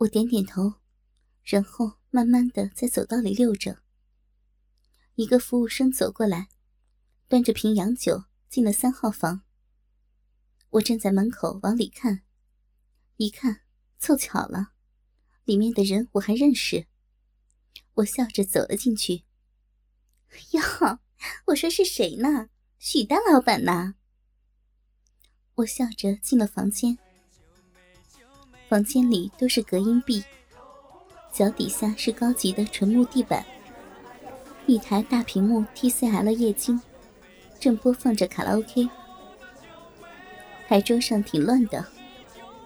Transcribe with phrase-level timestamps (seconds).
[0.00, 0.76] 我点点头，
[1.44, 3.82] 然后慢慢的在走道里溜着。
[5.16, 6.48] 一个服务生走过来，
[7.28, 9.42] 端着瓶洋酒进了三号房。
[10.70, 12.22] 我站在门口往里看，
[13.16, 13.60] 一看，
[13.98, 14.72] 凑巧了，
[15.44, 16.86] 里面的人我还认识。
[17.96, 19.24] 我笑着走了进去。
[20.52, 21.00] 哟，
[21.48, 22.48] 我说是谁呢？
[22.78, 23.96] 许大老板呐！
[25.56, 26.96] 我笑着进了房间。
[28.70, 30.22] 房间里都是隔音壁，
[31.32, 33.44] 脚底下是高级的纯木地板。
[34.64, 36.80] 一台大屏幕 TCL 液晶
[37.58, 38.88] 正播放着卡拉 OK。
[40.68, 41.84] 台桌上挺乱的，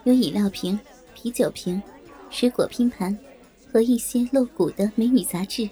[0.03, 0.79] 有饮料瓶、
[1.15, 1.83] 啤酒瓶、
[2.29, 3.19] 水果拼盘
[3.73, 5.71] 和一些露骨的美女杂志。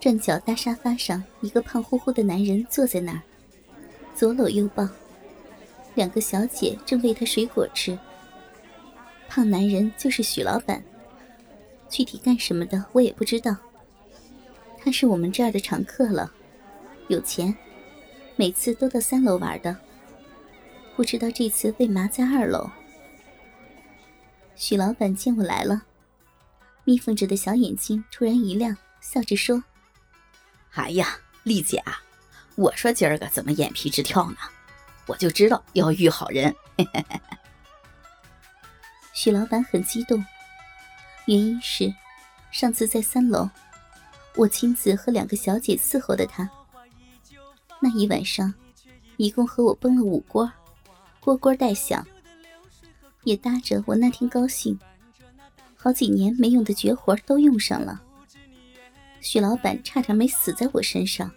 [0.00, 3.22] 转角大沙发上，一个胖乎乎的男人坐在那儿，
[4.16, 4.88] 左搂右抱，
[5.94, 7.96] 两个小姐正喂他水果吃。
[9.34, 10.84] 胖男人就是许老板，
[11.88, 13.56] 具体干什么的我也不知道。
[14.78, 16.30] 他是我们这儿的常客了，
[17.08, 17.56] 有钱，
[18.36, 19.74] 每次都到三楼玩的。
[20.94, 22.70] 不知道这次为嘛在二楼。
[24.54, 25.84] 许老板见我来了，
[26.84, 29.64] 眯缝着的小眼睛突然一亮，笑着说。
[30.74, 32.02] 哎呀，丽姐啊，
[32.56, 34.36] 我说今儿个怎么眼皮直跳呢？
[35.06, 36.54] 我就知道要遇好人。
[39.12, 40.24] 许老板很激动，
[41.26, 41.94] 原因是
[42.50, 43.48] 上次在三楼，
[44.36, 46.48] 我亲自和两个小姐伺候的他。
[47.80, 48.52] 那一晚上，
[49.16, 50.50] 一共和我崩了五锅，
[51.20, 52.06] 锅锅带响，
[53.24, 54.78] 也搭着我那天高兴，
[55.76, 58.00] 好几年没用的绝活都用上了。
[59.20, 61.30] 许老板差点没死在我身上，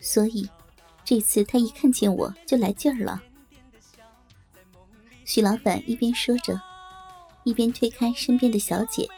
[0.00, 0.48] 所以
[1.04, 3.22] 这次他一看见我就来劲儿了。
[5.24, 6.60] 许老板一边说着，
[7.44, 9.08] 一边推开身边的小姐，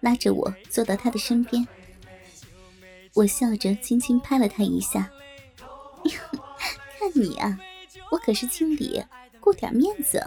[0.00, 1.66] 拉着我坐到他的身边。
[3.14, 5.10] 我笑着轻轻拍了他一下
[6.98, 7.58] ：“看你啊，
[8.10, 9.04] 我可是经理，
[9.40, 10.26] 顾点面子。”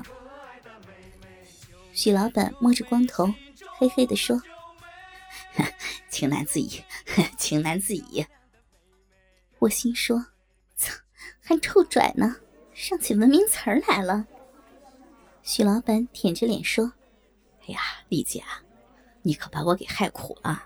[1.93, 3.33] 许老板摸着光头，
[3.77, 4.41] 嘿嘿地说。
[6.09, 6.83] 情难自已，
[7.37, 8.25] 情难自已。
[9.59, 10.27] 我心说
[10.77, 10.93] ：“操，
[11.41, 12.35] 还臭拽呢，
[12.73, 14.27] 上起文明词儿来了。”
[15.45, 16.91] 许老板舔着脸说
[17.61, 17.79] ：“哎呀，
[18.09, 18.43] 丽姐，
[19.21, 20.63] 你可把我给害苦了。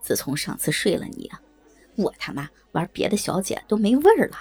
[0.00, 1.30] 自从上次睡了你，
[1.94, 4.36] 我他妈玩别的小姐都没味儿了。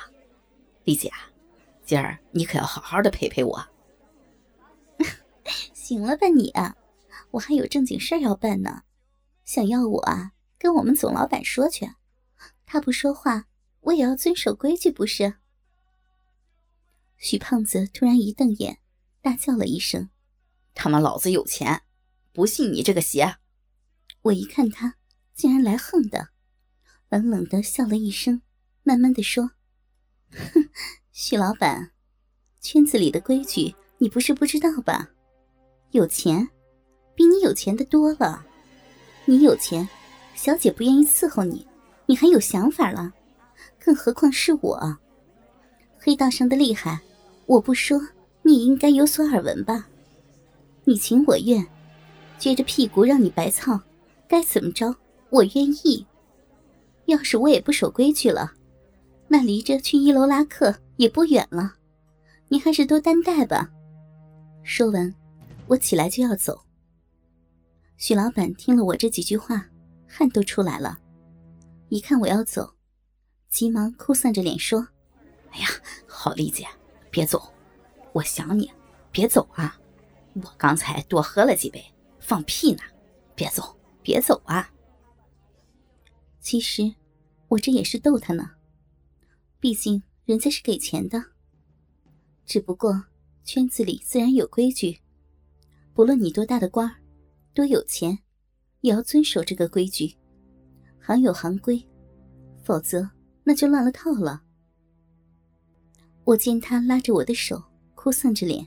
[0.84, 1.12] 丽姐，
[1.86, 3.64] 今儿你可要好好的陪陪我。
[5.74, 6.52] 行了吧你，
[7.30, 8.82] 我还有正经事儿要办呢。”
[9.46, 10.32] 想要我啊？
[10.58, 11.88] 跟我们总老板说去，
[12.66, 13.46] 他不说话，
[13.82, 15.36] 我也要遵守规矩，不是？
[17.18, 18.80] 许胖子突然一瞪眼，
[19.22, 20.10] 大叫了一声
[20.74, 21.84] ：“他妈老子有钱，
[22.34, 23.38] 不信你这个邪！”
[24.24, 24.96] 我一看他
[25.34, 26.30] 竟然来横的，
[27.10, 28.42] 冷冷的笑了一声，
[28.84, 29.52] 慢慢的说
[30.34, 30.70] ：“哼，
[31.12, 31.92] 许老板，
[32.60, 35.10] 圈子里的规矩你不是不知道吧？
[35.92, 36.50] 有钱，
[37.16, 38.46] 比你有钱的多了。”
[39.26, 39.88] 你有钱，
[40.34, 41.66] 小姐不愿意伺候你，
[42.08, 43.14] 你还有想法了？
[43.78, 44.98] 更何况是我，
[46.00, 47.00] 黑道上的厉害，
[47.46, 48.02] 我不说
[48.52, 49.88] 你应该有所耳闻吧？
[50.84, 51.66] 你情我愿，
[52.38, 53.80] 撅着屁股让你白操，
[54.28, 54.94] 该怎么着
[55.30, 56.06] 我愿意。
[57.06, 58.52] 要是我也不守规矩了，
[59.30, 61.76] 那离着去一楼拉客也不远了，
[62.50, 63.72] 你还是多担待吧。
[64.64, 65.16] 说完，
[65.68, 66.62] 我起来就要走。
[67.96, 69.66] 许老板听了我这几句话，
[70.06, 71.00] 汗都出来了。
[71.88, 72.74] 一看我要走，
[73.50, 74.86] 急忙哭丧着脸说
[75.52, 75.68] ：“哎呀，
[76.06, 76.68] 好丽姐，
[77.10, 77.42] 别走，
[78.14, 78.72] 我想你，
[79.12, 79.80] 别走啊！
[80.34, 81.84] 我刚才多喝了几杯，
[82.20, 82.82] 放屁呢！
[83.36, 84.72] 别走，别走啊！”
[86.40, 86.96] 其实，
[87.50, 88.52] 我这也是逗他呢，
[89.60, 91.24] 毕竟人家是给钱的。
[92.46, 93.06] 只不过
[93.44, 95.00] 圈子里自然有规矩，
[95.94, 96.96] 不论你多大的官儿。
[97.54, 98.18] 多有钱，
[98.80, 100.16] 也要遵守这个规矩，
[101.02, 101.86] 行有行规，
[102.64, 103.10] 否则
[103.44, 104.42] 那就乱了套了。
[106.24, 107.62] 我见他拉着我的手，
[108.04, 108.66] 哭丧着脸，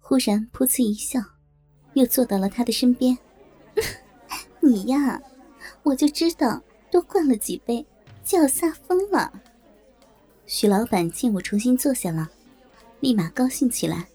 [0.00, 1.20] 忽然噗呲一笑，
[1.92, 3.16] 又坐到了他的身边。
[4.58, 5.22] 你呀，
[5.84, 6.60] 我就知道
[6.90, 7.86] 多灌了几杯
[8.24, 9.32] 就要撒疯了。
[10.46, 12.28] 许老板见我重新坐下了，
[12.98, 14.08] 立马高兴起来。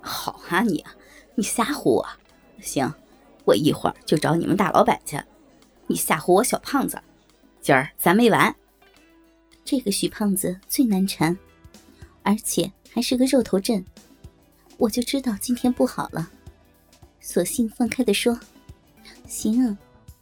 [0.00, 0.84] 好啊，你，
[1.36, 2.04] 你吓唬我。
[2.60, 2.92] 行，
[3.44, 5.16] 我一会儿就找你们大老板去。
[5.86, 7.00] 你吓唬我小胖子，
[7.60, 8.52] 今儿咱没完。
[9.64, 11.38] 这个许胖子最难缠，
[12.28, 13.82] 而且还是个肉头阵，
[14.76, 16.30] 我就知道今天不好了。
[17.22, 18.38] 索性放开的说
[19.26, 19.74] ：“行，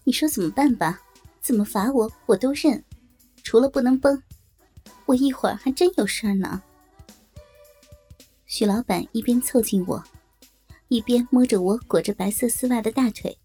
[0.05, 1.01] 你说怎么办吧？
[1.41, 2.81] 怎么罚我我都认，
[3.43, 4.23] 除了不能崩。
[5.05, 6.63] 我一会儿还真有事儿呢。”
[8.47, 10.01] 许老板一边凑近我，
[10.87, 13.37] 一边摸着我裹着白色丝袜的大腿，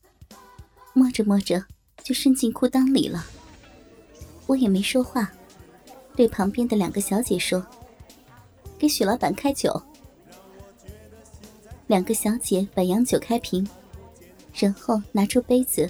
[0.93, 1.65] 摸着摸着
[2.03, 3.25] 就伸进裤裆里了。
[4.45, 5.31] 我也没说话，
[6.15, 7.65] 对旁边的两个小姐说
[8.81, 9.79] ：“给许老板开酒。”
[11.85, 13.67] 两个小姐把洋酒开瓶，
[14.55, 15.87] 然后拿出杯子。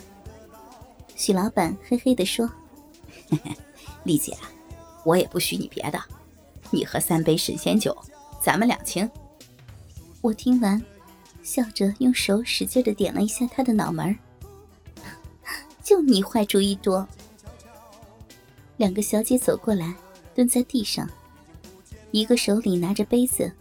[1.16, 2.46] 许老板嘿嘿地说
[3.32, 3.56] ：“嘿嘿，
[4.04, 4.36] 丽姐，
[5.06, 5.98] 我也不许你别的，
[6.70, 7.96] 你喝三杯神仙酒，
[8.42, 9.10] 咱们两清。”
[10.20, 10.84] 我听完，
[11.44, 14.14] 笑着用手使劲的点了一下他的脑门
[15.82, 17.08] 就你坏主意多。”
[18.76, 19.96] 两个小姐走过来，
[20.36, 21.08] 蹲在地上，
[22.12, 23.52] 一个手里拿着杯子。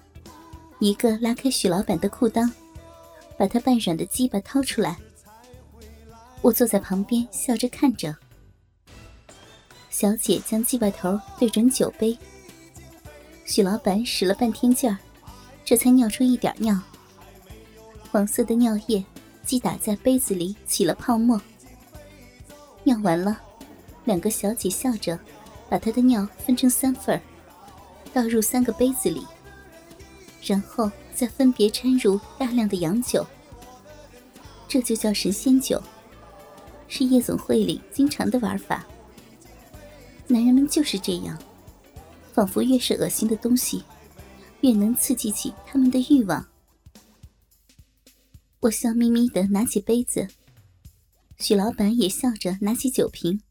[0.79, 2.51] 一个拉开许老板的裤裆，
[3.37, 4.97] 把他半软的鸡巴掏出来。
[6.43, 8.17] 我坐在旁边笑着看着。
[9.91, 12.17] 小姐将鸡巴头对准酒杯，
[13.45, 14.97] 许老板使了半天劲儿，
[15.65, 16.79] 这才尿出一点尿。
[18.11, 19.05] 黄色的尿液
[19.45, 21.39] 击打在杯子里，起了泡沫。
[22.85, 23.39] 尿完了，
[24.07, 25.19] 两个小姐笑着，
[25.69, 27.21] 把他的尿分成三份
[28.13, 29.27] 倒入三个杯子里。
[30.43, 33.27] 然后再分别掺入大量的洋酒，
[34.67, 35.83] 这就叫神仙酒，
[36.89, 38.87] 是夜总会里经常的玩法。
[40.27, 41.39] 男人们就是这样，
[42.33, 43.85] 仿佛越是恶心的东西，
[44.63, 46.47] 越能刺激起他们的欲望。
[48.61, 50.27] 我笑眯眯的拿起杯子，
[51.37, 53.43] 许老板也笑着拿起酒瓶。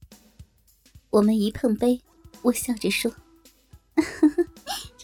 [1.12, 2.02] 我们一碰杯，
[2.42, 3.12] 我笑着说：“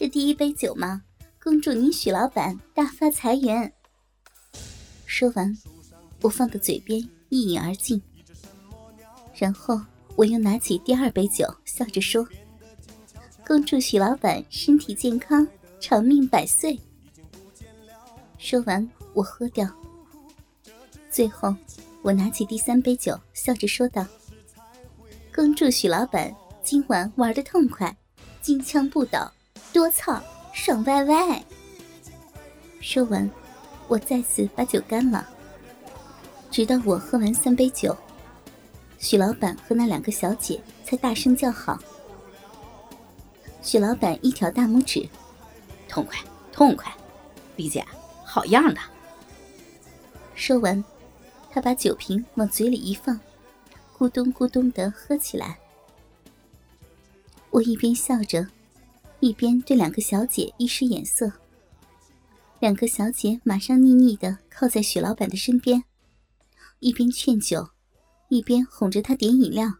[0.08, 1.02] 第一杯酒吗。”
[1.42, 3.72] 恭祝你许老板大发财源。
[5.04, 5.56] 说完，
[6.22, 8.02] 我放到嘴边一饮而尽。
[9.36, 9.80] 然后
[10.16, 12.26] 我又拿起第二杯酒，笑着说
[13.46, 15.46] ：“恭祝许老板身体健康，
[15.78, 16.76] 长命百岁。”
[18.38, 19.72] 说完，我喝掉。
[21.08, 21.54] 最后，
[22.02, 24.04] 我拿起第三杯酒，笑着说道
[25.32, 27.96] ：“恭祝许老板今晚玩的痛快，
[28.42, 29.32] 金枪不倒，
[29.72, 30.20] 多操！”
[30.52, 31.44] 爽歪歪。
[32.80, 33.30] 说完，
[33.88, 35.28] 我再次把酒干了。
[36.50, 37.94] 直到我喝完三杯酒，
[38.98, 41.78] 许老板和那两个小姐才大声叫好。
[43.60, 45.06] 许老板一挑大拇指，
[45.88, 46.18] 痛快，
[46.52, 46.90] 痛快，
[47.56, 47.84] 李姐，
[48.24, 48.80] 好样的。
[50.34, 50.82] 说完，
[51.50, 53.20] 他把酒瓶往嘴里一放，
[53.98, 55.58] 咕咚咕咚的喝起来。
[57.50, 58.46] 我一边笑着。
[59.26, 61.32] 一边对两个小姐一使眼色，
[62.60, 65.82] 两个小姐马上腻腻的靠在许老板的身边，
[66.78, 67.70] 一边劝酒，
[68.28, 69.78] 一边哄着他点饮料。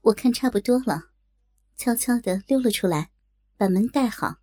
[0.00, 1.10] 我看差不多了，
[1.76, 3.12] 悄悄的溜了出来，
[3.56, 4.38] 把门带好。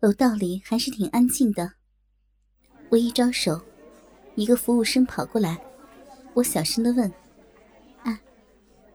[0.00, 1.74] 楼道里还是挺安静的，
[2.88, 3.60] 我一招手，
[4.36, 5.62] 一个服务生跑过来，
[6.32, 7.12] 我小声的问：“，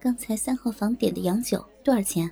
[0.01, 2.30] 刚才三号房点的洋酒。”多少钱？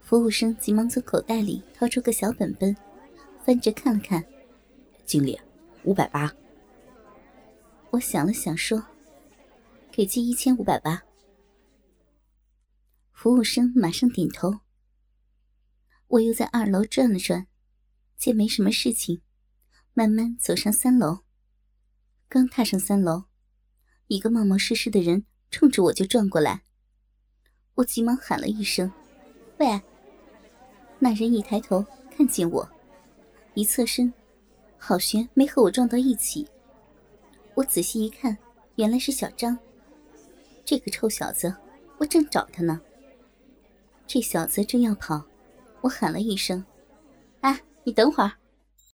[0.00, 2.76] 服务生急忙从口袋里掏出个小本本，
[3.44, 4.24] 翻着看了看。
[5.04, 5.38] 经理，
[5.84, 6.32] 五百八。
[7.90, 8.84] 我想了想，说
[9.90, 11.02] ：“给记一千五百八。”
[13.12, 14.60] 服务生马上点头。
[16.08, 17.46] 我又在二楼转了转，
[18.16, 19.22] 见没什么事情，
[19.92, 21.20] 慢慢走上三楼。
[22.28, 23.24] 刚踏上三楼，
[24.08, 26.62] 一个冒冒失失的人冲着我就撞过来。
[27.74, 28.90] 我急忙喊了一声
[29.58, 29.80] ：“喂！”
[30.98, 32.68] 那人一抬头看见我，
[33.54, 34.12] 一侧身，
[34.78, 36.48] 好悬没和我撞到一起。
[37.54, 38.36] 我仔细一看，
[38.76, 39.58] 原来是小张。
[40.64, 41.54] 这个臭小子，
[41.98, 42.80] 我正找他呢。
[44.06, 45.22] 这小子正要跑，
[45.82, 46.64] 我喊了一声
[47.42, 48.32] ：“哎，你等会儿。”